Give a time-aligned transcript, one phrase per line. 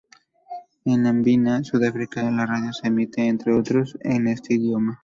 [0.83, 4.99] En Namibia y Sudáfrica, la radio se emite, entre otros, en este idioma.